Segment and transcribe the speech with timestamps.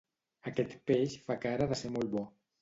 [0.51, 2.25] Aquest peix fa cara de ser molt bo.